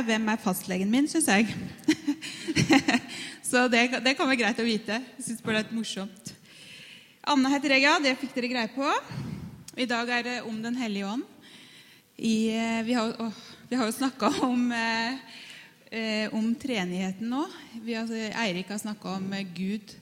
[0.00, 1.50] Hvem er fastlegen min, syns jeg.
[3.50, 4.96] Så det, det, kan være greit å vite.
[5.18, 6.30] Jeg syns bare det er litt morsomt.
[7.28, 7.96] Anne heter jeg, ja.
[8.00, 8.86] Det fikk dere greie på.
[9.76, 11.26] I dag er det om Den hellige ånd.
[12.16, 13.26] I, eh, vi, har, å,
[13.68, 15.40] vi, har, jo snakka om, eh,
[15.90, 17.42] eh, om treenigheten nå.
[17.88, 18.14] Har,
[18.44, 19.26] Eirik har snakka om
[19.56, 19.92] Gud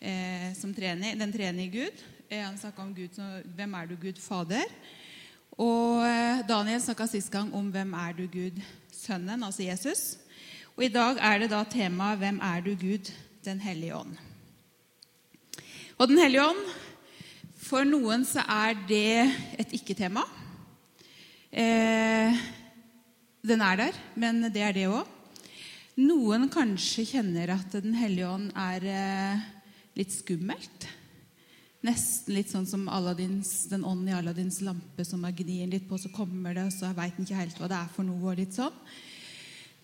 [0.00, 2.02] eh, som trening, den trenige Gud.
[2.32, 4.66] Han snakka om Gud som Hvem er du, Gud Fader?
[5.62, 6.02] Og
[6.48, 8.58] Daniel snakka sist gang om hvem er du, Gud,
[9.06, 10.16] Sønnen, altså Jesus.
[10.74, 13.12] Og i dag er det da temaet 'Hvem er du, Gud,
[13.44, 14.18] den hellige ånd'?
[15.98, 16.64] Og Den hellige ånd
[17.56, 20.22] For noen så er det et ikke-tema.
[21.50, 22.36] Eh,
[23.42, 25.06] den er der, men det er det òg.
[25.96, 29.40] Noen kanskje kjenner at Den hellige ånd er eh,
[29.96, 30.86] litt skummelt.
[31.86, 35.98] Nesten litt sånn som Aladdins, den ånden i Aladdins lampe som man gnir litt på,
[36.00, 38.32] så kommer det, og så veit en ikke helt hva det er for noe.
[38.32, 38.80] og litt sånn.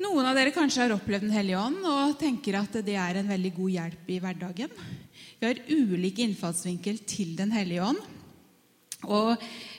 [0.02, 3.28] Noen av dere kanskje har opplevd Den hellige ånd og tenker at det er en
[3.28, 4.72] veldig god hjelp i hverdagen.
[5.38, 8.00] Vi har ulik innfallsvinkel til Den hellige ånd.
[9.06, 9.36] Og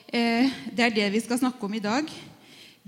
[0.08, 2.08] eh, det er det vi skal snakke om i dag.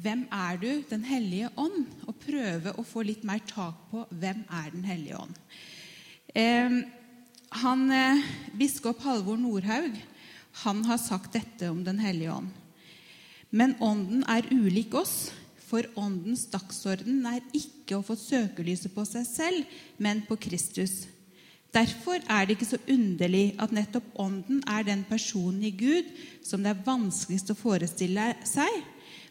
[0.00, 1.82] Hvem er du, Den hellige ånd?
[2.06, 5.36] Og prøve å få litt mer tak på hvem er Den hellige ånd.
[6.32, 6.80] Eh,
[7.48, 9.96] han, eh, biskop Halvor Nordhaug
[10.62, 12.48] han har sagt dette om Den hellige ånd.
[13.50, 15.32] Men ånden er ulik oss,
[15.66, 21.06] for åndens dagsorden er ikke å få søkelyset på seg selv, men på Kristus.
[21.74, 26.08] Derfor er det ikke så underlig at nettopp ånden er den personen i Gud
[26.46, 28.80] som det er vanskeligst å forestille seg,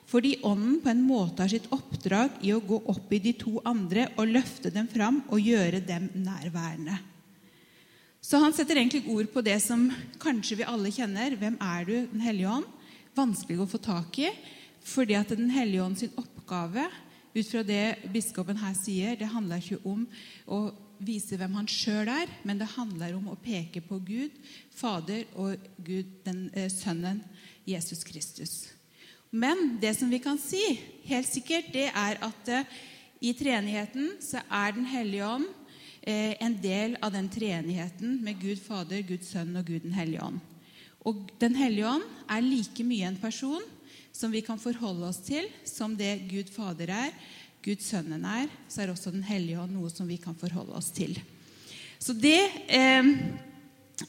[0.06, 3.58] fordi ånden på en måte har sitt oppdrag i å gå opp i de to
[3.66, 7.00] andre og løfte dem fram og gjøre dem nærværende.
[8.26, 9.84] Så han setter egentlig ord på det som
[10.22, 11.36] kanskje vi alle kjenner.
[11.38, 12.70] Hvem er du, Den hellige ånd?
[13.14, 14.32] Vanskelig å få tak i.
[14.82, 16.88] Fordi at Den hellige ånd sin oppgave,
[17.36, 20.08] ut fra det biskopen her sier, det handler ikke om
[20.48, 20.72] å
[21.04, 24.38] vise hvem han sjøl er, men det handler om å peke på Gud,
[24.74, 27.20] Fader og Gud, den eh, Sønnen,
[27.68, 28.72] Jesus Kristus.
[29.30, 30.64] Men det som vi kan si
[31.10, 32.74] helt sikkert, det er at eh,
[33.22, 35.52] i treenigheten så er Den hellige ånd
[36.06, 40.38] en del av den treenigheten med Gud Fader, Guds Sønn og Gud den hellige ånd.
[41.06, 43.64] Og Den hellige ånd er like mye en person
[44.16, 47.12] som vi kan forholde oss til som det Gud Fader er,
[47.66, 50.92] Gud Sønnen er, så er også Den hellige ånd noe som vi kan forholde oss
[50.94, 51.18] til.
[52.00, 52.40] Så det...
[52.70, 53.14] Eh,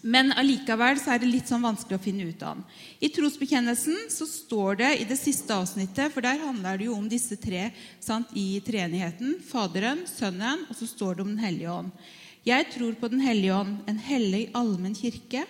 [0.03, 2.65] men allikevel så er det litt sånn vanskelig å finne ut av den.
[2.99, 7.07] I trosbekjennelsen så står det i det siste avsnittet, for der handler det jo om
[7.11, 7.69] disse tre
[8.03, 9.37] sant, i treenigheten.
[9.47, 12.09] Faderen, Sønnen, og så står det om Den hellige ånd.
[12.47, 15.45] Jeg tror på Den hellige ånd, en hellig allmenn kirke,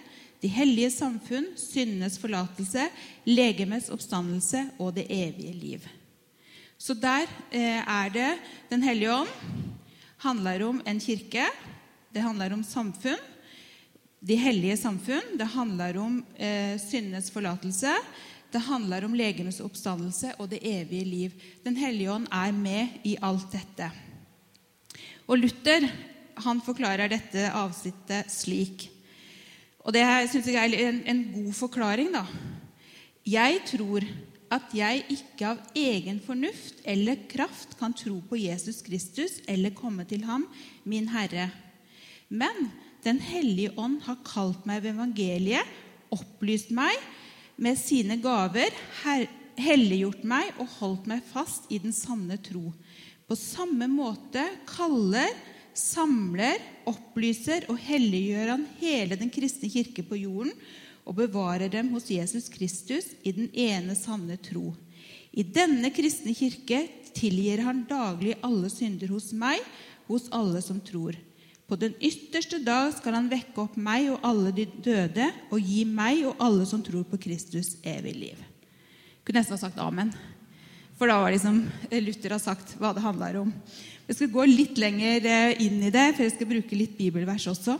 [0.45, 2.91] de hellige samfunn, syndenes forlatelse,
[3.25, 5.87] legemets oppstandelse og det evige liv.
[6.77, 7.25] Så der
[7.57, 8.33] eh, er det
[8.69, 9.33] Den hellige ånd
[10.21, 11.49] handler om en kirke.
[12.13, 13.33] Det handler om samfunn
[14.21, 15.37] de hellige samfunn.
[15.39, 17.93] Det handler om eh, syndenes forlatelse.
[18.53, 21.47] Det handler om legenes oppstandelse og det evige liv.
[21.65, 23.91] Den hellige ånd er med i alt dette.
[25.27, 25.89] Og Luther
[26.45, 28.89] han forklarer dette avsnittet slik.
[29.87, 32.13] Og det syns jeg er en, en god forklaring.
[32.15, 32.25] da.
[33.27, 34.07] Jeg tror
[34.53, 40.07] at jeg ikke av egen fornuft eller kraft kan tro på Jesus Kristus eller komme
[40.07, 40.47] til ham,
[40.85, 41.49] min Herre.
[42.29, 42.69] Men
[43.05, 45.75] den hellige ånd har kalt meg ved evangeliet,
[46.15, 46.95] opplyst meg
[47.61, 48.73] med sine gaver,
[49.57, 52.71] helliggjort meg og holdt meg fast i den sanne tro.
[53.27, 55.33] På samme måte kaller,
[55.77, 60.55] samler, opplyser og helliggjør han hele den kristne kirke på jorden
[61.07, 64.73] og bevarer dem hos Jesus Kristus i den ene sanne tro.
[65.37, 66.87] I denne kristne kirke
[67.17, 69.61] tilgir han daglig alle synder hos meg,
[70.09, 71.17] hos alle som tror.
[71.67, 75.83] På den ytterste dag skal han vekke opp meg og alle de døde og gi
[75.89, 78.39] meg og alle som tror på Kristus, evig liv.
[78.39, 80.13] Jeg kunne nesten ha sagt amen.
[80.97, 81.59] For da var det liksom
[82.07, 83.51] Luther har sagt hva det handler om.
[84.07, 87.49] Jeg skal gå litt lenger eh, inn i det, for jeg skal bruke litt bibelvers
[87.51, 87.75] også.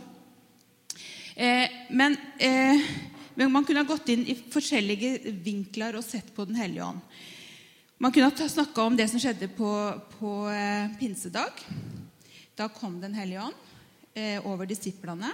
[1.39, 2.83] Eh, men, eh,
[3.39, 6.99] men, man kunne ha gått inn i forskjellige vinkler og sett på Den hellige ånd.
[8.03, 9.71] Man kunne ha snakka om det som skjedde på,
[10.19, 10.33] på
[10.99, 11.63] pinsedag.
[12.59, 13.66] Da kom Den hellige ånd.
[14.17, 15.29] Eh, over disiplene.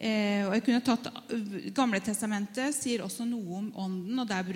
[0.00, 1.08] Eh, og jeg kunne tatt
[1.76, 4.22] Gamle testamentet sier også noe om ånden.
[4.22, 4.46] og Der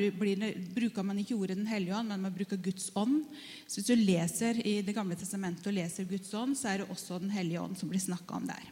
[0.72, 3.26] bruker man ikke ordet Den hellige ånd, men man bruker Guds ånd.
[3.68, 6.88] Så Hvis du leser i Det gamle testamentet og leser Guds ånd, så er det
[6.88, 8.64] også Den hellige ånd som blir snakka om der.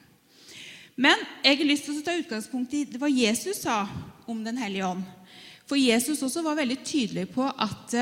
[0.96, 3.86] Men jeg har lyst til å ta utgangspunkt i hva Jesus sa
[4.26, 5.04] om Den hellige ånd.
[5.66, 7.94] For Jesus også var veldig tydelig på at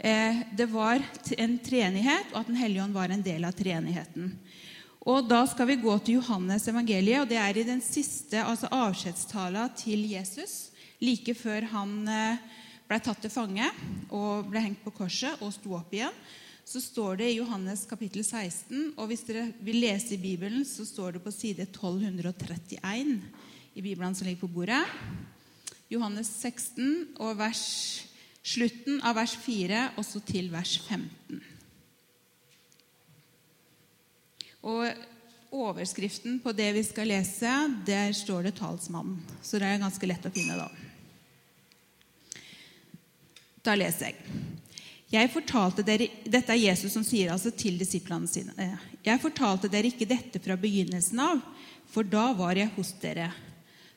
[0.00, 1.04] eh, det var
[1.36, 4.38] en treenighet, og at Den hellige ånd var en del av treenigheten.
[5.08, 8.68] Og Da skal vi gå til Johannes evangeliet, og det er i den siste altså
[8.76, 10.68] avskjedstala til Jesus.
[11.00, 12.42] Like før han eh,
[12.84, 13.64] ble tatt til fange
[14.12, 16.12] og ble hengt på korset og sto opp igjen,
[16.60, 18.98] så står det i Johannes kapittel 16.
[19.00, 23.16] Og hvis dere vil lese i Bibelen, så står det på side 1231
[23.72, 24.84] i Bibelen som ligger på bordet.
[25.88, 27.64] Johannes 16 og vers,
[28.44, 31.56] slutten av vers 4 også til vers 15.
[34.62, 34.88] Og
[35.54, 37.52] overskriften på det vi skal lese,
[37.86, 39.20] der står det 'talsmannen'.
[39.42, 40.68] Så det er ganske lett å finne da.
[43.62, 44.16] Da leser jeg.
[45.08, 48.52] Jeg fortalte dere, Dette er Jesus som sier altså til disiplene sine.
[48.58, 51.40] Eh, jeg fortalte dere ikke dette fra begynnelsen av,
[51.88, 53.32] for da var jeg hos dere.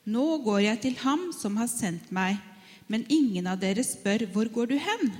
[0.07, 2.39] Nå går jeg til ham som har sendt meg,
[2.87, 5.11] men ingen av dere spør, hvor går du hen?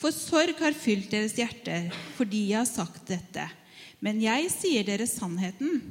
[0.00, 3.48] For sorg har fylt deres hjerter fordi jeg har sagt dette.
[4.04, 5.82] Men jeg sier dere sannheten.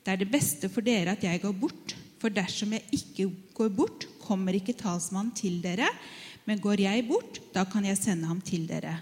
[0.00, 1.94] Det er det beste for dere at jeg går bort.
[2.20, 5.88] For dersom jeg ikke går bort, kommer ikke talsmannen til dere.
[6.48, 8.96] Men går jeg bort, da kan jeg sende ham til dere.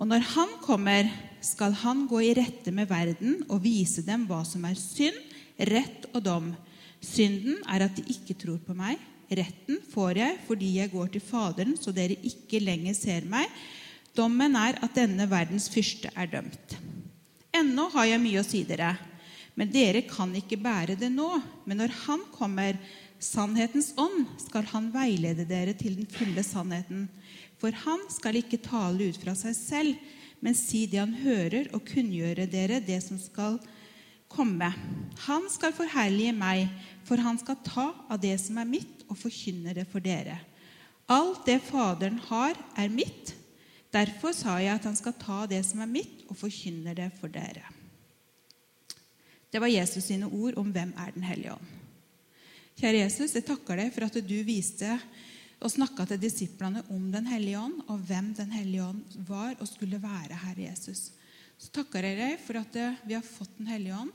[0.00, 1.10] Og når han kommer,
[1.44, 5.18] skal han gå i rette med verden og vise dem hva som er synd,
[5.68, 6.52] rett og dom.
[7.04, 9.00] Synden er at de ikke tror på meg.
[9.30, 13.50] Retten får jeg fordi jeg går til Faderen, så dere ikke lenger ser meg.
[14.16, 16.78] Dommen er at denne verdens fyrste er dømt.
[17.60, 18.94] Ennå har jeg mye å si dere,
[19.58, 21.28] men dere kan ikke bære det nå.
[21.68, 22.78] Men når Han kommer,
[23.20, 27.04] Sannhetens ånd skal han veilede dere til den fulle sannheten.
[27.60, 30.06] For han skal ikke tale ut fra seg selv,
[30.40, 33.58] men si det han hører, og kunngjøre dere det som skal
[34.32, 34.70] komme.
[35.26, 36.70] Han skal forherlige meg,
[37.04, 40.38] for han skal ta av det som er mitt, og forkynne det for dere.
[41.10, 43.34] Alt det Faderen har, er mitt.
[43.90, 47.32] Derfor sa jeg at han skal ta det som er mitt, og forkynne det for
[47.32, 47.66] dere.
[49.50, 51.76] Det var Jesus sine ord om hvem er Den hellige ånd.
[52.78, 54.94] Kjære Jesus, jeg takker deg for at du viste
[55.60, 59.68] og snakka til disiplene om Den hellige ånd, og hvem Den hellige ånd var og
[59.68, 61.10] skulle være, Herre Jesus.
[61.58, 64.14] Så takker jeg deg for at vi har fått Den hellige ånd,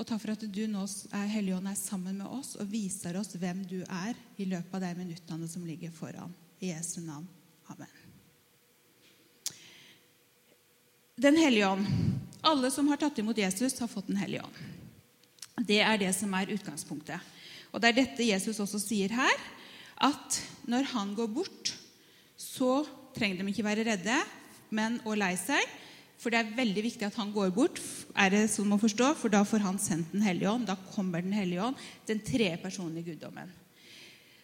[0.00, 3.20] og takk for at du nå, er, Hellige ånd, er sammen med oss og viser
[3.20, 6.32] oss hvem du er i løpet av de minuttene som ligger foran.
[6.60, 7.28] I Jesu navn.
[7.68, 7.99] Amen.
[11.20, 11.86] Den hellige ånd.
[12.40, 14.60] Alle som har tatt imot Jesus, har fått Den hellige ånd.
[15.68, 17.20] Det er det som er utgangspunktet.
[17.70, 19.42] Og det er dette Jesus også sier her,
[20.00, 21.74] at når han går bort,
[22.40, 24.16] så trenger de ikke være redde,
[24.72, 25.60] men å lei seg.
[26.20, 27.82] For det er veldig viktig at han går bort,
[28.16, 30.68] er det sånn å forstå, for da får han sendt Den hellige ånd.
[30.68, 31.76] Da kommer Den hellige ånd,
[32.08, 32.24] den
[32.96, 33.52] i guddommen.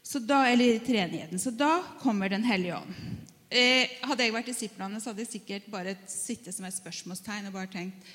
[0.02, 1.40] Så da, eller treenigheten.
[1.40, 3.32] Så da kommer Den hellige ånd.
[3.46, 7.54] Eh, hadde jeg vært disiplene, så hadde jeg sikkert bare sittet som et spørsmålstegn og
[7.54, 8.08] bare tenkt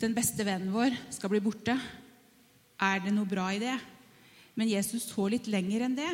[0.00, 1.76] Den beste vennen vår skal bli borte.
[2.82, 3.76] Er det noe bra i det?
[4.58, 6.10] Men Jesus så litt lenger enn det.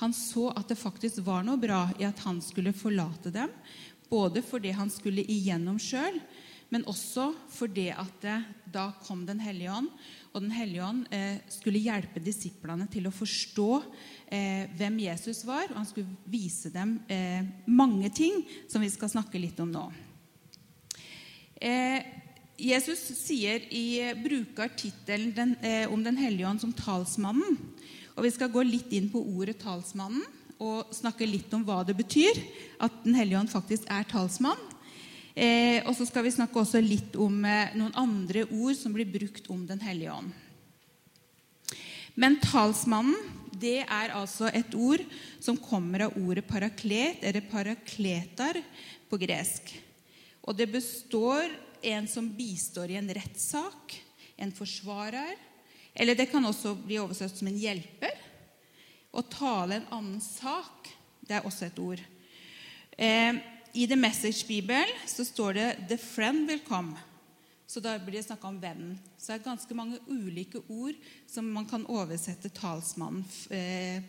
[0.00, 3.52] Han så at det faktisk var noe bra i at han skulle forlate dem.
[4.08, 6.16] Både fordi han skulle igjennom sjøl,
[6.68, 8.24] men også fordi at
[8.68, 9.88] da kom Den hellige ånd.
[10.34, 13.70] Og Den hellige ånd eh, skulle hjelpe disiplene til å forstå
[14.28, 15.70] eh, hvem Jesus var.
[15.70, 19.86] Og han skulle vise dem eh, mange ting som vi skal snakke litt om nå.
[21.56, 22.04] Eh,
[22.58, 27.56] Jesus sier i, bruker tittelen eh, om Den hellige ånd som talsmannen.
[28.18, 30.26] Og Vi skal gå litt inn på ordet 'talsmannen'
[30.58, 32.34] og snakke litt om hva det betyr
[32.82, 34.58] at Den hellige ånd faktisk er talsmann.
[35.38, 39.06] Eh, og så skal vi snakke også litt om eh, noen andre ord som blir
[39.06, 40.32] brukt om Den hellige ånd.
[42.18, 45.02] Men talsmannen det er altså et ord
[45.42, 48.58] som kommer av ordet paraklet, eller parakletar
[49.10, 49.70] på gresk.
[50.42, 51.46] Og det består
[51.86, 53.94] en som bistår i en rettssak,
[54.38, 55.34] en forsvarer,
[55.94, 58.14] eller det kan også bli oversatt som en hjelper.
[59.10, 60.90] Å tale en annen sak,
[61.26, 62.02] det er også et ord.
[62.98, 63.38] Eh,
[63.72, 66.96] I The Message Bibel så står det 'The friend will come'.
[67.66, 68.98] Så da blir det snakka om vennen.
[69.18, 70.94] Så det er ganske mange ulike ord
[71.26, 74.02] som man kan oversette talsmannen eh,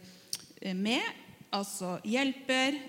[0.73, 1.03] med.
[1.51, 2.79] Altså hjelper,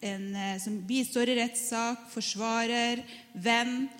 [0.00, 3.04] en eh, som bistår i rettssak, forsvarer,
[3.34, 3.90] venn.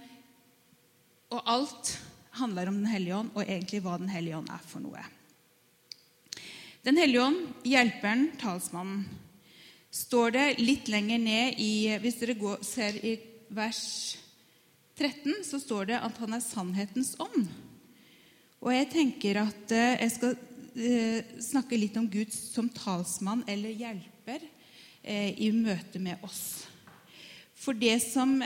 [1.28, 1.98] Og alt
[2.40, 5.04] handler om Den hellige ånd, og egentlig hva Den hellige ånd er for noe.
[6.84, 9.04] Den hellige ånd, hjelperen, talsmannen,
[9.94, 13.14] står det litt lenger ned i Hvis dere går, ser i
[13.54, 13.84] vers
[14.98, 17.46] 13, så står det at han er sannhetens ånd.
[18.64, 20.36] Og jeg tenker at eh, jeg skal
[20.74, 24.40] eh, snakke litt om Gud som talsmann eller hjelper
[25.02, 26.64] eh, i møte med oss.
[27.54, 28.42] For det som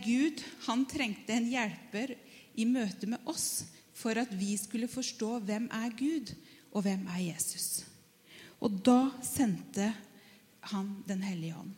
[0.00, 2.14] Gud Han trengte en hjelper
[2.56, 6.32] i møte med oss for at vi skulle forstå hvem er Gud,
[6.72, 7.82] og hvem er Jesus.
[8.64, 9.90] Og da sendte
[10.70, 11.74] han Den hellige ånd.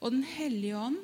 [0.00, 1.00] Og Den hellige ånd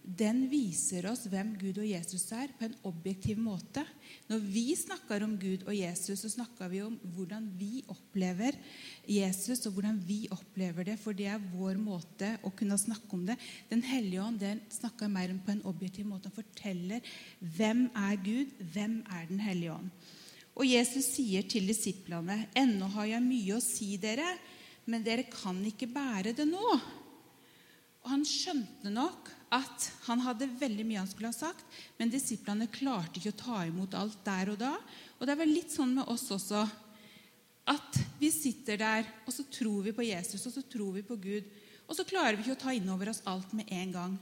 [0.00, 3.82] den viser oss hvem Gud og Jesus er, på en objektiv måte.
[4.30, 8.56] Når vi snakker om Gud og Jesus, så snakker vi om hvordan vi opplever
[9.04, 13.26] Jesus, og hvordan vi opplever det, for det er vår måte å kunne snakke om
[13.28, 13.36] det.
[13.70, 16.32] Den hellige ånd den snakker mer på en objektiv måte.
[16.32, 17.12] Han forteller
[17.58, 19.92] hvem er Gud, hvem er Den hellige ånd.
[20.56, 24.26] Og Jesus sier til disiplene, 'Ennå har jeg mye å si dere,
[24.86, 26.80] men dere kan ikke bære det nå.'
[28.00, 31.64] Og Han skjønte nok at han hadde veldig mye han skulle ha sagt,
[31.98, 34.76] men disiplene klarte ikke å ta imot alt der og da.
[35.18, 36.62] Og det er vel litt sånn med oss også
[37.70, 41.18] at vi sitter der, og så tror vi på Jesus og så tror vi på
[41.20, 41.50] Gud.
[41.90, 44.18] Og så klarer vi ikke å ta inn over oss alt med en gang.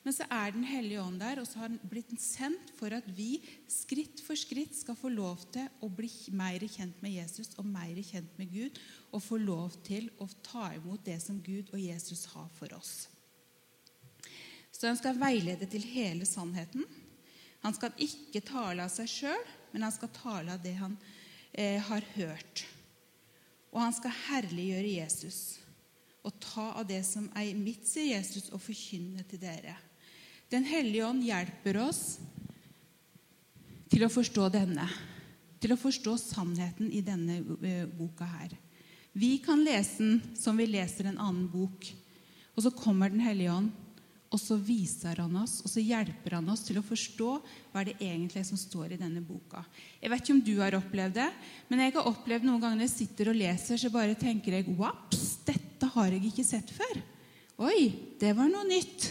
[0.00, 3.04] Men så er Den hellige ånd der, og så har den blitt sendt for at
[3.04, 7.68] vi skritt for skritt skal få lov til å bli mer kjent med Jesus og
[7.68, 11.80] mer kjent med Gud, og få lov til å ta imot det som Gud og
[11.80, 13.08] Jesus har for oss.
[14.70, 16.86] Så han skal veilede til hele sannheten.
[17.60, 20.94] Han skal ikke tale av seg sjøl, men han skal tale av det han
[21.52, 22.64] eh, har hørt.
[23.70, 25.40] Og han skal herliggjøre Jesus
[26.26, 29.76] og ta av det som er mitt, sier Jesus, og forkynne til dere.
[30.52, 32.18] Den hellige ånd hjelper oss
[33.90, 34.84] til å forstå denne,
[35.62, 38.52] til å forstå sannheten i denne eh, boka her.
[39.12, 41.88] Vi kan lese den som vi leser en annen bok,
[42.54, 43.70] og så kommer Den hellige ånd
[44.30, 47.30] og så viser han oss, og så hjelper han oss til å forstå
[47.72, 49.64] hva det egentlig er som står i denne boka.
[49.98, 51.26] Jeg vet ikke om du har opplevd det,
[51.66, 54.76] men jeg har opplevd noen ganger når jeg sitter og leser, så bare tenker jeg
[54.78, 57.02] Waps, dette har jeg ikke sett før.
[57.66, 57.90] Oi,
[58.22, 59.10] det var noe nytt.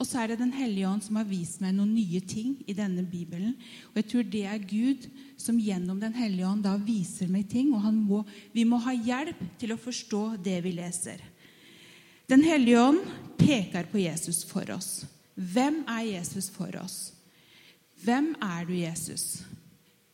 [0.00, 2.72] Og så er det Den hellige ånd som har vist meg noen nye ting i
[2.72, 3.52] denne Bibelen.
[3.92, 5.04] Og jeg tror det er Gud
[5.36, 7.74] som gjennom Den hellige ånd da viser meg ting.
[7.76, 11.20] Og må, vi må ha hjelp til å forstå det vi leser.
[12.30, 13.04] Den hellige ånd
[13.36, 15.04] peker på Jesus for oss.
[15.34, 17.12] Hvem er Jesus for oss?
[18.00, 19.42] Hvem er du, Jesus?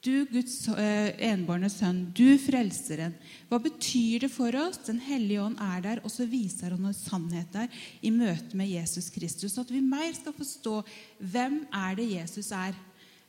[0.07, 3.17] Du, Guds eh, enbårne sønn, du frelseren.
[3.51, 4.79] Hva betyr det for oss?
[4.87, 7.67] Den hellige ånd er der, og så viser han oss sannhet der
[8.07, 9.57] i møte med Jesus Kristus.
[9.57, 10.77] Så at vi mer skal forstå
[11.19, 12.79] hvem er det Jesus er.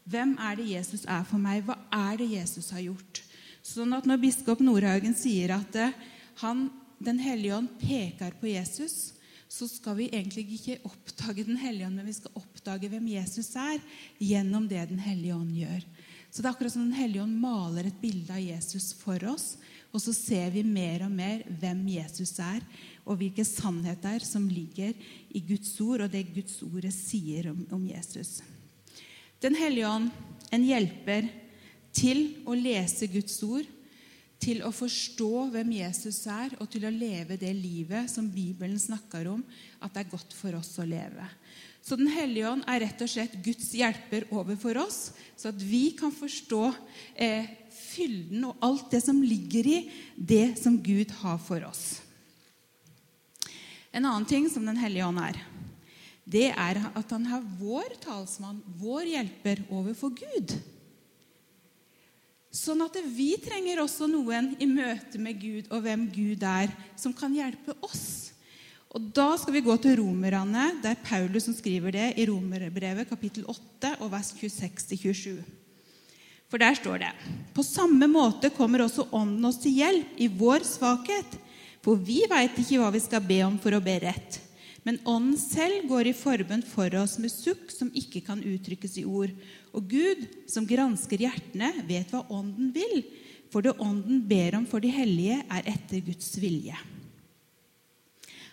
[0.06, 1.66] Hvem er det Jesus er for meg?
[1.66, 3.24] Hva er det Jesus har gjort?
[3.66, 5.98] Sånn at når biskop Nordhaugen sier at eh,
[6.44, 6.68] han
[7.02, 9.16] den hellige ånd peker på Jesus,
[9.50, 13.50] så skal vi egentlig ikke oppdage Den hellige ånd, men vi skal oppdage hvem Jesus
[13.56, 13.82] er,
[14.20, 15.82] gjennom det Den hellige ånd gjør.
[16.38, 19.56] Så det er akkurat som Den hellige ånd maler et bilde av Jesus for oss,
[19.90, 22.60] og så ser vi mer og mer hvem Jesus er,
[23.10, 24.94] og hvilke sannheter som ligger
[25.34, 28.36] i Guds ord, og det Guds ordet sier om, om Jesus.
[29.42, 30.12] Den hellige ånd,
[30.54, 31.26] en hjelper
[31.98, 33.74] til å lese Guds ord
[34.38, 39.34] til å forstå hvem Jesus er, og til å leve det livet som Bibelen snakker
[39.34, 39.42] om
[39.82, 41.26] at det er godt for oss å leve.
[41.88, 44.98] Så Den hellige ånd er rett og slett Guds hjelper overfor oss,
[45.40, 46.66] så at vi kan forstå
[47.16, 49.78] eh, fylden og alt det som ligger i
[50.20, 52.02] det som Gud har for oss.
[53.96, 55.40] En annen ting som Den hellige ånd er,
[56.28, 60.58] det er at han har vår talsmann, vår hjelper, overfor Gud.
[62.52, 67.16] Sånn at vi trenger også noen i møte med Gud og hvem Gud er, som
[67.16, 68.34] kan hjelpe oss.
[68.96, 70.70] Og Da skal vi gå til romerne.
[70.82, 75.42] Det er Paulus som skriver det i Romerbrevet kapittel 8 og vers 26-27.
[76.48, 77.12] For der står det
[77.54, 81.36] På samme måte kommer også Ånden oss til hjelp i vår svakhet.
[81.84, 84.40] For vi veit ikke hva vi skal be om for å be rett.
[84.88, 89.04] Men Ånden selv går i forbønn for oss med sukk som ikke kan uttrykkes i
[89.04, 89.34] ord.
[89.76, 93.02] Og Gud, som gransker hjertene, vet hva Ånden vil.
[93.52, 96.80] For det Ånden ber om for de hellige, er etter Guds vilje.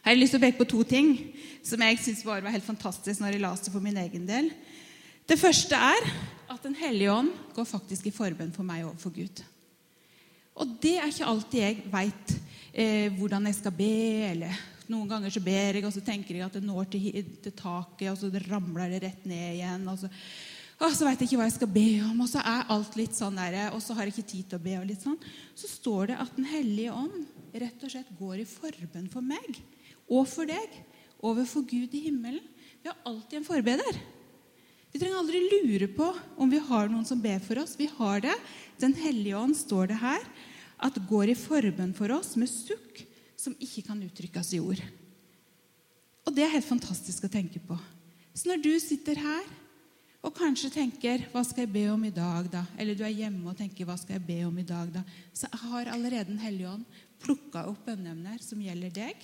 [0.05, 1.15] Her har jeg lyst til å peke på to ting
[1.65, 4.51] som jeg syns var helt fantastisk når jeg leste for min egen del.
[5.25, 6.11] Det første er
[6.53, 9.41] at Den hellige ånd går faktisk i forbønn for meg overfor Gud.
[10.61, 12.35] Og det er ikke alltid jeg veit
[12.71, 13.97] eh, hvordan jeg skal be,
[14.29, 14.61] eller
[14.93, 17.09] noen ganger så ber jeg, og så tenker jeg at det når til,
[17.41, 19.89] til taket, og så ramler det rett ned igjen.
[19.89, 20.13] og så...
[20.85, 23.17] Og så veit jeg ikke hva jeg skal be om, og så er alt litt
[23.17, 24.75] sånn der, og så har jeg ikke tid til å be.
[24.77, 25.17] og litt sånn.
[25.57, 29.63] Så står det at Den hellige ånd rett og slett går i forbønn for meg
[30.09, 30.81] og for deg
[31.25, 32.45] overfor Gud i himmelen.
[32.83, 34.01] Vi har alltid en forbeder.
[34.93, 37.75] Vi trenger aldri lure på om vi har noen som ber for oss.
[37.79, 38.35] Vi har det.
[38.79, 40.23] Den hellige ånd, står det her,
[40.79, 43.03] at går i forbønn for oss med sukk
[43.41, 44.83] som ikke kan uttrykkes i ord.
[46.25, 47.77] Og det er helt fantastisk å tenke på.
[48.35, 49.45] Så når du sitter her
[50.25, 52.65] og kanskje tenker 'Hva skal jeg be om i dag', da?
[52.79, 55.03] Eller du er hjemme og tenker 'Hva skal jeg be om i dag', da?
[55.35, 56.85] Så har allerede Den hellige ånd
[57.21, 59.17] plukka opp bønneemner som gjelder deg.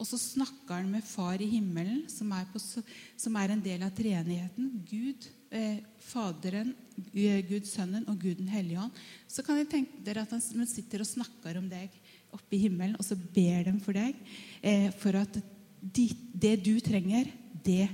[0.00, 3.82] Og så snakker han med Far i himmelen, som er, på, som er en del
[3.84, 4.70] av treenigheten.
[4.88, 6.72] Gud, eh, Faderen,
[7.12, 8.96] eh, Gud Sønnen og Gud den hellige ånd.
[9.28, 11.92] Så kan jeg tenke dere at han sitter og snakker om deg
[12.32, 14.16] oppe i himmelen, og så ber dem for deg.
[14.62, 15.36] Eh, for at
[15.80, 17.28] de, det du trenger,
[17.60, 17.90] det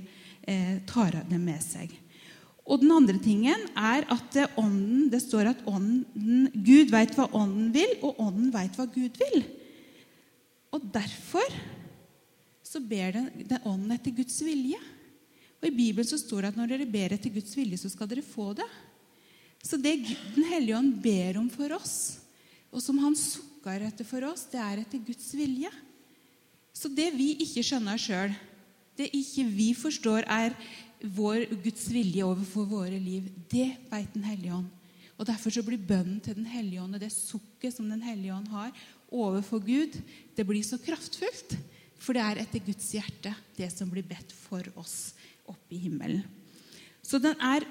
[0.47, 1.91] eh, tar dem med seg.
[2.67, 7.73] Og den andre tingen er at ånden, det står at ånden, Gud veit hva ånden
[7.75, 9.43] vil, og ånden veit hva Gud vil.
[10.75, 11.47] Og derfor
[12.67, 14.79] så ber den, den ånden etter Guds vilje.
[15.57, 18.09] Og I Bibelen så står det at når dere ber etter Guds vilje, så skal
[18.11, 18.67] dere få det.
[19.63, 19.95] Så det
[20.35, 22.19] Den hellige ånd ber om for oss,
[22.71, 25.71] og som han sukker etter for oss, det er etter Guds vilje.
[26.75, 28.35] Så det vi ikke skjønner sjøl,
[28.97, 30.53] det ikke vi forstår er
[31.01, 34.69] vår Guds vilje overfor våre liv, det veit Den hellige ånd.
[35.17, 38.33] Og Derfor så blir bønnen til Den hellige ånd og det sukket som Den hellige
[38.33, 38.71] ånd har
[39.09, 39.97] overfor Gud,
[40.35, 41.57] det blir så kraftfullt.
[42.01, 45.13] For det er etter Guds hjerte, det som blir bedt for oss
[45.47, 46.23] oppe i himmelen.
[47.01, 47.65] Så den er,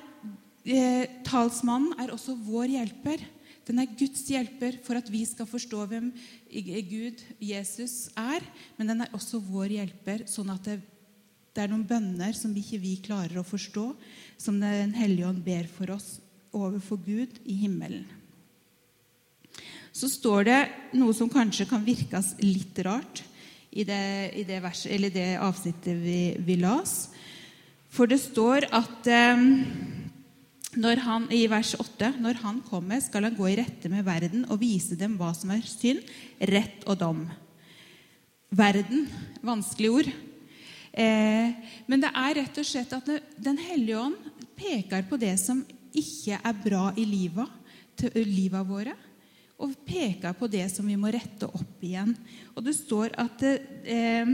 [0.65, 3.23] eh, talsmannen er også vår hjelper.
[3.67, 6.13] Den er Guds hjelper for at vi skal forstå hvem
[6.89, 8.41] Gud, Jesus, er.
[8.79, 10.81] Men den er også vår hjelper, sånn at det
[11.57, 13.87] det er noen bønner som ikke vi klarer å forstå,
[14.37, 16.19] som Den hellige ånd ber for oss
[16.53, 18.05] overfor Gud i himmelen.
[19.97, 20.59] Så står det
[21.01, 23.23] noe som kanskje kan virkes litt rart
[23.77, 27.11] i det, i det, vers, det avsnittet vi, vi, las.
[27.93, 29.45] For det står at eh,
[31.05, 34.61] han, i vers 8 når han kommer, skal han gå i rette med verden og
[34.61, 36.05] vise dem hva som er synd,
[36.41, 37.27] rett og dom.
[38.57, 39.07] Verden,
[39.45, 40.13] vanskelig ord.
[40.97, 44.17] Eh, men det er rett og slett at Den hellige ånd
[44.57, 45.61] peker på det som
[45.97, 47.53] ikke er bra i livet,
[47.97, 48.93] til livet våre,
[49.57, 52.13] og peker på det som vi må rette opp igjen.
[52.55, 54.33] Og det står at eh,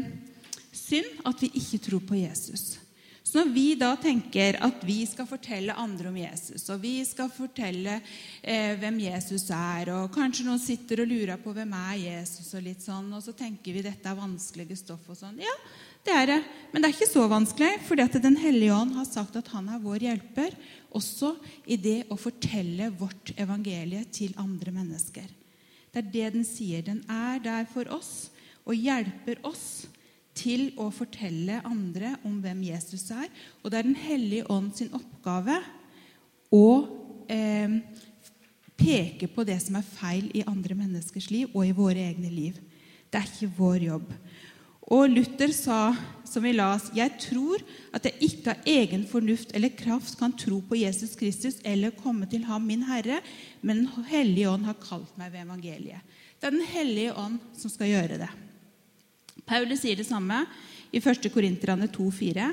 [0.74, 2.82] synd at vi ikke tror på Jesus.
[3.22, 7.30] Så når vi da tenker at vi skal fortelle andre om Jesus, og vi skal
[7.32, 7.94] fortelle
[8.42, 12.66] eh, hvem Jesus er, og kanskje noen sitter og lurer på hvem er Jesus, og
[12.66, 15.54] litt sånn, og så tenker vi dette er vanskelige stoff og sånn Ja,
[16.02, 16.40] det er det.
[16.72, 19.82] Men det er ikke så vanskelig, at Den hellige ånd har sagt at han er
[19.82, 20.56] vår hjelper,
[20.90, 21.36] også
[21.66, 25.28] i det å fortelle vårt evangelie til andre mennesker.
[25.92, 26.82] Det er det den sier.
[26.82, 28.30] Den er der for oss
[28.64, 29.86] og hjelper oss
[30.36, 33.28] til å fortelle andre om hvem Jesus er.
[33.62, 35.58] Og det er Den hellige ånd sin oppgave
[36.52, 36.68] å
[37.28, 37.78] eh,
[38.76, 42.56] peke på det som er feil i andre menneskers liv og i våre egne liv.
[43.12, 44.08] Det er ikke vår jobb.
[44.90, 49.68] Og Luther sa, som vi las, 'Jeg tror at jeg ikke av egen fornuft eller
[49.68, 53.20] kraft kan tro på Jesus Kristus eller komme til ham, min Herre,
[53.62, 56.02] men Den hellige ånd har kalt meg ved evangeliet.'
[56.40, 58.28] Det er Den hellige ånd som skal gjøre det.
[59.46, 60.46] Paulus sier det samme
[60.92, 61.30] i 1.
[61.32, 62.52] Korinterne 2,4.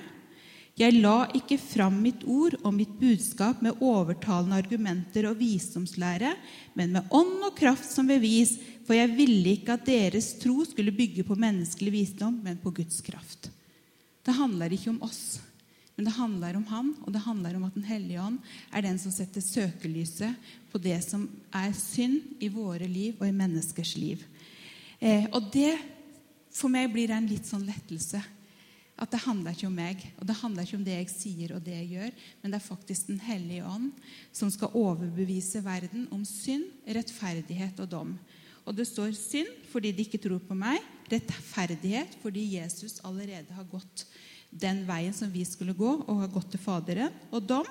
[0.80, 6.32] Jeg la ikke fram mitt ord og mitt budskap med overtalende argumenter og visdomslære,
[6.80, 8.54] men med ånd og kraft som bevis,
[8.88, 13.04] for jeg ville ikke at deres tro skulle bygge på menneskelig visdom, men på Guds
[13.04, 13.52] kraft.
[14.24, 15.42] Det handler ikke om oss,
[15.98, 18.40] men det handler om Han, og det handler om at Den hellige ånd
[18.72, 23.36] er den som setter søkelyset på det som er synd i våre liv og i
[23.36, 24.24] menneskers liv.
[25.02, 25.76] Eh, og det
[26.56, 28.24] for meg blir det en litt sånn lettelse.
[29.00, 31.64] At det handler ikke om meg, og det handler ikke om det jeg sier og
[31.64, 33.92] det jeg gjør, men det er faktisk Den hellige ånd
[34.36, 38.18] som skal overbevise verden om synd, rettferdighet og dom.
[38.68, 43.72] Og det står synd fordi de ikke tror på meg, rettferdighet fordi Jesus allerede har
[43.72, 44.06] gått
[44.50, 47.68] den veien som vi skulle gå, og har gått til Faderen, og dom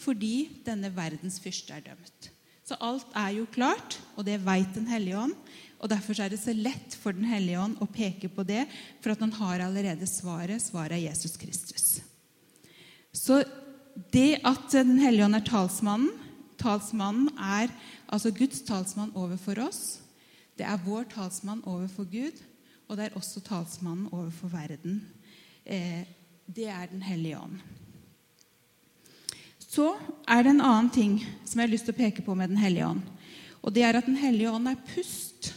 [0.00, 2.30] fordi denne verdens fyrste er dømt.
[2.64, 5.34] Så alt er jo klart, og det veit Den hellige ånd.
[5.84, 8.64] Og Derfor er det så lett for Den hellige ånd å peke på det,
[9.04, 10.62] for at han har allerede svaret.
[10.64, 12.00] Svaret er Jesus Kristus.
[13.12, 13.42] Så
[14.12, 16.22] det at Den hellige ånd er talsmannen
[16.64, 17.68] Talsmannen er
[18.08, 20.00] altså Guds talsmann overfor oss.
[20.56, 22.38] Det er vår talsmann overfor Gud,
[22.88, 25.02] og det er også talsmannen overfor verden.
[25.66, 26.06] Eh,
[26.46, 27.58] det er Den hellige ånd.
[29.58, 29.96] Så
[30.28, 32.62] er det en annen ting som jeg har lyst til å peke på med Den
[32.62, 33.02] hellige ånd.
[33.62, 35.52] Og det er at Den hellige ånd er pust.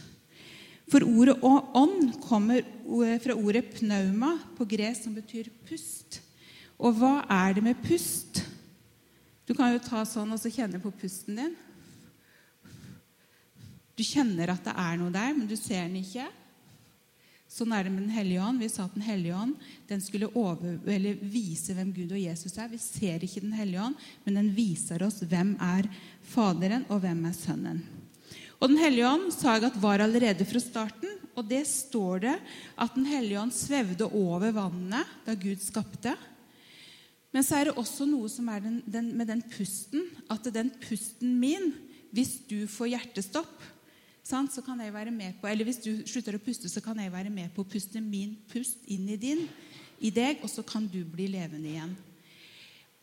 [0.88, 2.64] For ordet ånd kommer
[3.20, 6.22] fra ordet pnauma på gresk, som betyr pust.
[6.78, 8.42] Og hva er det med pust?
[9.48, 11.56] Du kan jo ta sånn og så kjenne på pusten din.
[13.98, 16.28] Du kjenner at det er noe der, men du ser den ikke.
[17.48, 18.60] Sånn er det med Den hellige ånd.
[18.60, 19.56] Vi sa at Den hellige ånd
[19.88, 22.68] den skulle over, vise hvem Gud og Jesus er.
[22.68, 25.88] Vi ser ikke Den hellige ånd, men den viser oss hvem er
[26.28, 27.80] Faderen, og hvem er Sønnen.
[28.58, 31.14] Og Den hellige ånd sa jeg at var allerede fra starten.
[31.38, 32.34] Og det står det
[32.74, 36.16] at Den hellige ånd svevde over vannet da Gud skapte.
[37.30, 40.72] Men så er det også noe som er den, den, med den pusten, at den
[40.82, 41.74] pusten min
[42.08, 43.58] Hvis du får hjertestopp,
[44.24, 47.12] så kan jeg være med på, eller hvis du slutter å puste, så kan jeg
[47.12, 49.42] være med på å puste min pust inn i din,
[50.00, 51.92] i deg, og så kan du bli levende igjen.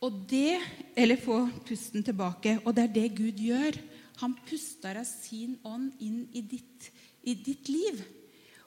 [0.02, 0.60] Og det,
[0.96, 2.60] Eller få pusten tilbake.
[2.66, 3.78] Og det er det Gud gjør.
[4.22, 6.92] Han puster av sin ånd inn i ditt,
[7.24, 8.04] i ditt liv.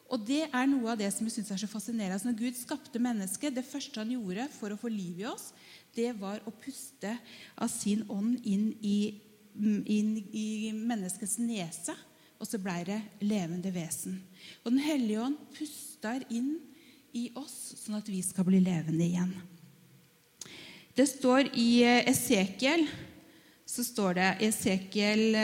[0.09, 2.31] Og det er noe av det som jeg synes er så fascinerende.
[2.31, 5.51] Når Gud skapte mennesket, det første han gjorde for å få liv i oss,
[5.97, 7.13] det var å puste
[7.57, 8.99] av sin ånd inn i,
[9.59, 11.97] inn i menneskets nese
[12.39, 14.21] og så blei det levende vesen.
[14.63, 16.55] Og Den hellige ånd puster inn
[17.17, 19.33] i oss, sånn at vi skal bli levende igjen.
[20.95, 22.87] Det står i eh, Esekiel
[23.69, 25.37] så står det i Esekiel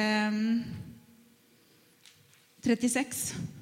[2.65, 3.53] 36 eh,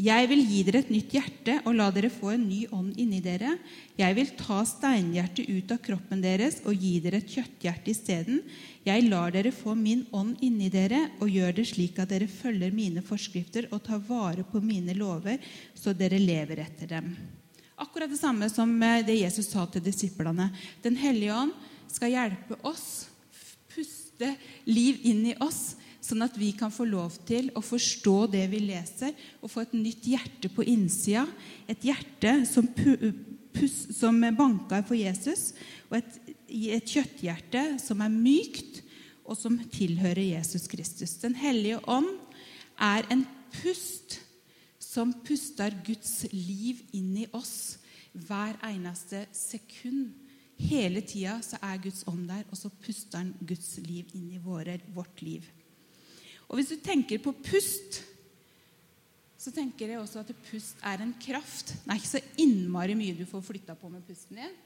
[0.00, 3.18] jeg vil gi dere et nytt hjerte og la dere få en ny ånd inni
[3.20, 3.50] dere.
[3.98, 8.38] Jeg vil ta steinhjertet ut av kroppen deres og gi dere et kjøtthjerte isteden.
[8.86, 12.72] Jeg lar dere få min ånd inni dere og gjør det slik at dere følger
[12.72, 15.36] mine forskrifter og tar vare på mine lover,
[15.76, 17.12] så dere lever etter dem.
[17.76, 20.48] Akkurat det samme som det Jesus sa til disiplene.
[20.80, 21.52] Den hellige ånd
[21.92, 23.10] skal hjelpe oss,
[23.70, 24.34] puste
[24.68, 28.62] liv inn i oss, sånn at vi kan få lov til å forstå det vi
[28.70, 31.26] leser, og få et nytt hjerte på innsida.
[31.70, 32.68] Et hjerte som,
[34.00, 35.50] som banker for Jesus,
[35.90, 36.16] og et,
[36.48, 38.80] et kjøtthjerte som er mykt,
[39.30, 41.14] og som tilhører Jesus Kristus.
[41.22, 42.08] Den hellige ånd
[42.80, 43.22] er en
[43.60, 44.18] pust
[44.80, 47.78] som puster Guds liv inn i oss
[48.10, 50.10] hver eneste sekund.
[50.60, 54.40] Hele tida så er Guds ånd der, og så puster han Guds liv inn i
[54.42, 55.46] våre, vårt liv.
[56.50, 58.02] Og hvis du tenker på pust,
[59.40, 61.72] så tenker jeg også at pust er en kraft.
[61.72, 64.58] Det er ikke så innmari mye du får flytta på med pusten din.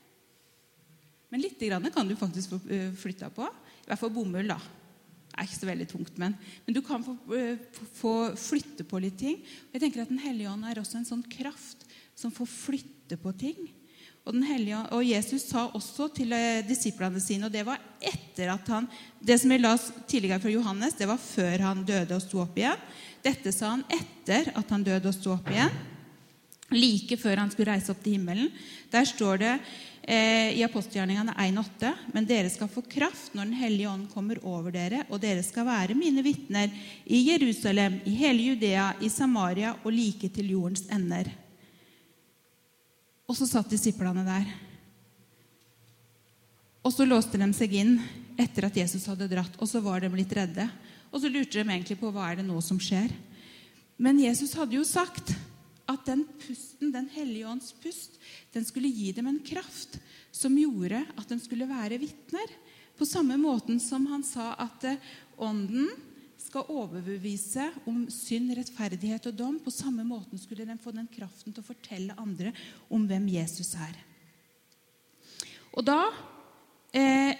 [1.31, 1.63] Men litt
[1.95, 3.47] kan du faktisk få flytta på.
[3.85, 4.49] I hvert fall bomull.
[4.49, 4.59] da.
[5.35, 7.17] Det er ikke så veldig tungt, men, men du kan få,
[7.99, 9.41] få, flytte på litt ting.
[9.73, 11.83] Jeg tenker at Den hellige ånd er også en sånn kraft
[12.15, 13.59] som får flytte på ting.
[14.25, 18.71] Og, hellige, og, Jesus sa også til eh, disiplene sine, og det var etter at
[18.73, 18.87] han
[19.21, 19.75] Det som vi la
[20.09, 22.87] tidligere fra Johannes, det var før han døde og sto opp igjen.
[23.25, 25.77] Dette sa han etter at han døde og sto opp igjen.
[26.73, 28.49] Like før han skulle reise opp til himmelen.
[28.93, 29.53] Der står det
[30.09, 34.73] eh, i apostelgjerningene 1,8.: Men dere skal få kraft når Den hellige ånd kommer over
[34.73, 36.73] dere, og dere skal være mine vitner
[37.05, 41.29] i Jerusalem, i hele Judea, i Samaria og like til jordens ender.
[43.25, 44.49] Og så satt disiplene der.
[46.85, 47.97] Og så låste de seg inn
[48.41, 50.67] etter at Jesus hadde dratt, og så var de litt redde.
[51.09, 53.13] Og så lurte de egentlig på hva er det nå som skjer.
[53.97, 55.33] Men Jesus hadde jo sagt
[55.89, 58.19] at den pusten, Den hellige ånds pust,
[58.53, 59.99] den skulle gi dem en kraft
[60.33, 62.51] som gjorde at de skulle være vitner.
[62.99, 65.01] På samme måten som han sa at eh,
[65.39, 65.89] ånden
[66.55, 69.57] skal overbevise om synd, rettferdighet og dom.
[69.59, 72.53] På samme måten skulle den få den kraften til å fortelle andre
[72.95, 73.97] om hvem Jesus er.
[75.75, 75.99] Og da
[76.95, 77.35] eh,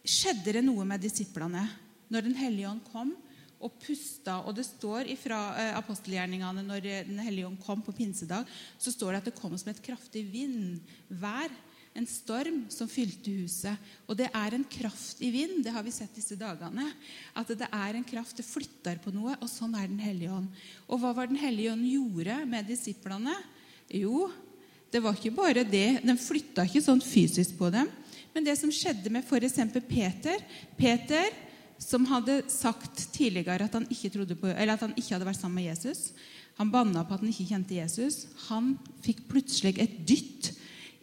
[0.00, 1.66] skjedde det noe med disiplene
[2.08, 3.12] når Den hellige ånd kom
[3.60, 4.38] og pusta.
[4.48, 8.48] Og det står fra eh, apostelgjerningene når Den hellige ånd kom på pinsedag,
[8.80, 11.52] så står det at det kom som et kraftig vindvær
[11.94, 13.90] en storm som fylte huset.
[14.08, 15.60] Og det er en kraft i vind.
[15.62, 16.88] Det har vi sett disse dagene.
[17.38, 18.36] At det er en kraft.
[18.38, 19.36] Det flytter på noe.
[19.38, 20.50] Og sånn er Den hellige ånd.
[20.88, 23.36] Og hva var Den hellige ånd gjorde med disiplene?
[23.86, 24.26] Jo,
[24.90, 26.02] det var ikke bare det.
[26.02, 27.90] Den flytta ikke sånn fysisk på dem.
[28.34, 29.60] Men det som skjedde med f.eks.
[29.86, 30.42] Peter
[30.74, 31.30] Peter
[31.78, 36.12] som hadde sagt tidligere at han, på, at han ikke hadde vært sammen med Jesus.
[36.58, 38.24] Han banna på at han ikke kjente Jesus.
[38.48, 40.52] Han fikk plutselig et dytt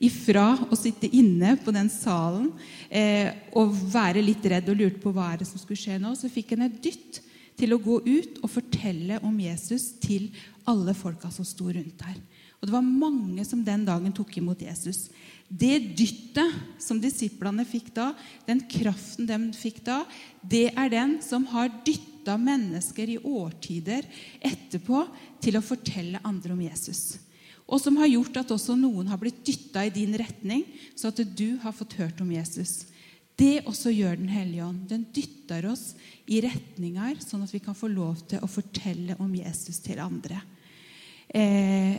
[0.01, 2.49] ifra å sitte inne på den salen
[2.89, 6.15] eh, og være litt redd og lurte på hva er det som skulle skje nå,
[6.17, 7.21] så fikk han et dytt
[7.59, 10.31] til å gå ut og fortelle om Jesus til
[10.69, 12.17] alle folka som sto rundt der.
[12.61, 15.07] Og Det var mange som den dagen tok imot Jesus.
[15.49, 18.11] Det dyttet som disiplene fikk da,
[18.45, 20.03] den kraften de fikk da,
[20.41, 24.05] det er den som har dytta mennesker i årtider
[24.39, 25.03] etterpå
[25.41, 27.17] til å fortelle andre om Jesus
[27.71, 30.65] og som har gjort at også noen har blitt dytta i din retning,
[30.99, 32.91] så at du har fått hørt om Jesus.
[33.39, 34.87] Det også gjør Den hellige ånd.
[34.89, 35.93] Den dytter oss
[36.27, 40.41] i retninger, sånn at vi kan få lov til å fortelle om Jesus til andre.
[41.31, 41.95] Eh,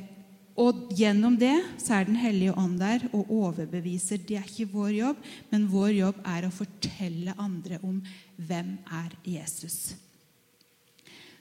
[0.61, 4.21] og gjennom det så er Den hellige ånd der og overbeviser.
[4.21, 8.03] Det er ikke vår jobb, men vår jobb er å fortelle andre om
[8.37, 9.97] hvem er Jesus.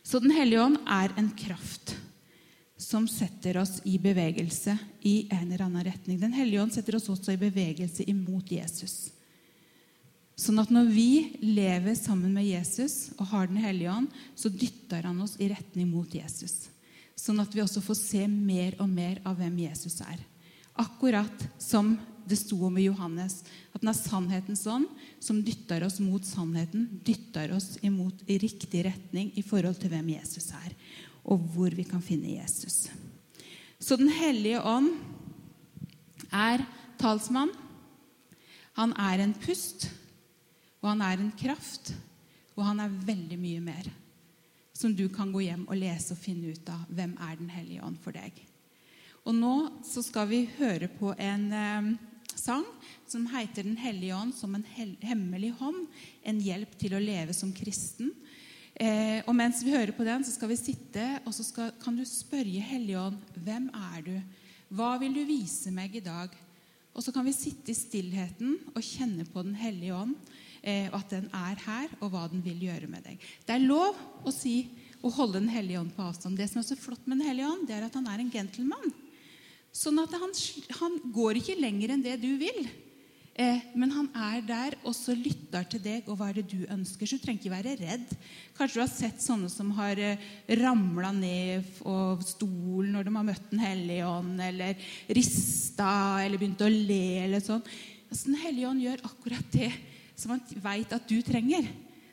[0.02, 1.98] Så Den hellige ånd er en kraft
[2.82, 4.74] som setter oss i bevegelse
[5.06, 6.18] i en eller annen retning.
[6.20, 9.12] Den hellige ånd setter oss også i bevegelse imot Jesus.
[10.42, 11.12] Sånn at når vi
[11.44, 15.92] lever sammen med Jesus og har Den hellige ånd, så dytter han oss i retning
[15.92, 16.72] mot Jesus.
[17.14, 20.18] Sånn at vi også får se mer og mer av hvem Jesus er.
[20.82, 21.94] Akkurat som
[22.26, 23.44] det sto om i Johannes,
[23.76, 24.90] at den er sannhetens ånd
[25.22, 30.14] som dytter oss mot sannheten, dytter oss imot i riktig retning i forhold til hvem
[30.16, 30.74] Jesus er,
[31.24, 32.90] og hvor vi kan finne Jesus.
[33.80, 34.94] Så Den hellige ånd
[36.32, 36.66] er
[37.02, 37.52] talsmann.
[38.78, 39.90] Han er en pust,
[40.82, 41.94] og han er en kraft,
[42.56, 43.90] og han er veldig mye mer.
[44.74, 47.84] Som du kan gå hjem og lese og finne ut av hvem er Den hellige
[47.86, 48.32] ånd for deg.
[49.26, 49.56] Og nå
[49.86, 51.92] så skal vi høre på en eh,
[52.34, 52.66] sang
[53.08, 54.66] som heter 'Den hellige ånd som en
[55.02, 55.88] hemmelig hånd'.
[56.24, 58.12] En hjelp til å leve som kristen.
[58.82, 61.98] Eh, og mens vi hører på den, så skal vi sitte, og så skal, kan
[61.98, 64.22] du spørre Hellige ånd, 'Hvem er du?
[64.74, 66.34] Hva vil du vise meg i dag?'
[66.96, 70.16] Og så kan vi sitte i stillheten og kjenne på Den hellige ånd,
[70.64, 73.20] eh, at den er her, og hva den vil gjøre med deg.
[73.46, 74.68] Det er lov å si
[75.02, 76.38] å holde Den hellige ånd på avstand.
[76.38, 78.32] Det som er så flott med Den hellige ånd, det er at han er en
[78.32, 78.94] gentleman.
[79.72, 80.34] Sånn at han,
[80.82, 82.68] han går ikke lenger enn det du vil.
[83.40, 86.66] Eh, men han er der og så lytter til deg og hva er det du
[86.66, 87.08] ønsker.
[87.08, 88.16] Så du trenger ikke være redd.
[88.58, 90.26] Kanskje du har sett sånne som har eh,
[90.60, 95.94] ramla ned av stolen når de har møtt Den hellige ånd, eller rista
[96.26, 97.06] eller begynt å le.
[97.24, 97.64] eller sånn.
[98.10, 99.72] Altså, den hellige ånd gjør akkurat det
[100.20, 101.70] som han veit at du trenger.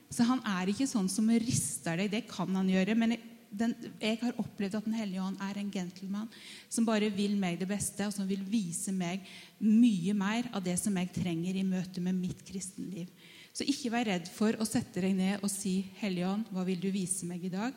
[0.08, 2.12] Så han er ikke sånn som rister deg.
[2.14, 2.94] Det kan han gjøre.
[2.96, 3.18] men
[3.50, 6.28] den, jeg har opplevd at Den hellige ånd er en gentleman
[6.68, 9.24] som bare vil meg det beste, og som vil vise meg
[9.58, 13.08] mye mer av det som jeg trenger i møte med mitt kristenliv.
[13.52, 16.80] Så ikke vær redd for å sette deg ned og si, 'Hellige ånd, hva vil
[16.80, 17.74] du vise meg i dag?'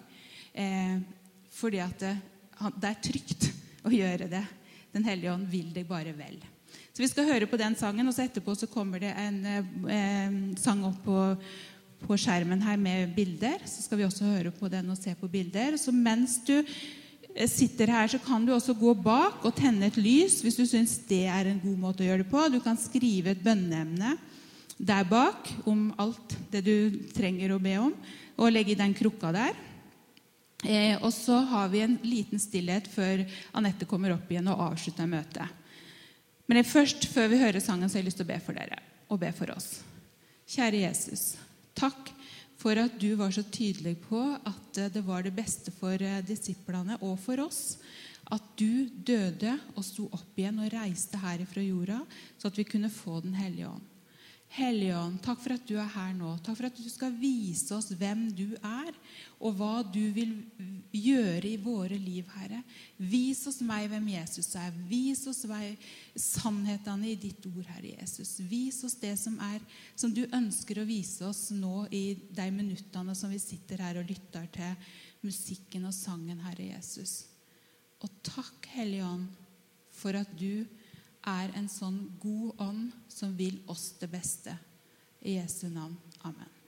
[0.54, 1.00] Eh,
[1.50, 2.18] fordi at det,
[2.76, 3.52] det, er trygt
[3.88, 4.44] å gjøre det.
[4.92, 6.42] Den hellige ånd vil deg bare vel.
[6.92, 9.46] Så Vi skal høre på den sangen, og så etterpå så kommer det en
[9.88, 11.18] eh, sang opp på
[12.02, 13.62] på skjermen her med bilder.
[13.66, 15.78] Så skal vi også høre på den og se på bilder.
[15.80, 20.00] Så mens du eh, sitter her, så kan du også gå bak og tenne et
[20.02, 22.46] lys hvis du syns det er en god måte å gjøre det på.
[22.52, 24.18] Du kan skrive et bønneemne
[24.82, 26.76] der bak om alt det du
[27.14, 27.92] trenger å be om,
[28.42, 29.58] og legge i den krukka der.
[30.66, 33.24] Eh, og så har vi en liten stillhet før
[33.58, 35.58] Anette kommer opp igjen og avslutter møtet.
[36.50, 38.82] Men først, før vi hører sangen, så har jeg lyst til å be for dere
[39.12, 39.82] og be for oss.
[40.52, 41.24] Kjære Jesus.
[41.78, 42.12] Takk
[42.62, 46.22] for at du var så tydelig på at eh, det var det beste for eh,
[46.26, 47.78] disiplene og for oss.
[48.32, 52.00] At du døde og sto opp igjen og reiste her ifra jorda,
[52.40, 53.91] så at vi kunne få Den hellige ånd.
[54.52, 56.34] Hellige Ånd, takk for at du er her nå.
[56.44, 58.90] Takk for at du skal vise oss hvem du er,
[59.40, 60.34] og hva du vil
[60.92, 62.60] gjøre i våre liv, Herre.
[63.00, 64.76] Vis oss meg hvem Jesus er.
[64.90, 65.80] Vis oss meg
[66.20, 68.34] sannhetene i ditt ord, Herre Jesus.
[68.52, 69.64] Vis oss det som er,
[69.96, 72.04] som du ønsker å vise oss nå i
[72.36, 74.92] de minuttene som vi sitter her og lytter til
[75.24, 77.22] musikken og sangen, Herre Jesus.
[78.04, 79.32] Og takk, Hellige Ånd,
[79.96, 80.68] for at du
[81.28, 84.58] er en sånn god ånd som vil oss det beste.
[85.22, 85.98] I Jesu navn.
[86.26, 86.61] Amen.